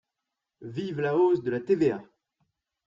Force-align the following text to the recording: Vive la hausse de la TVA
Vive 0.75 0.99
la 1.03 1.11
hausse 1.13 1.43
de 1.43 1.51
la 1.51 1.59
TVA 1.59 2.03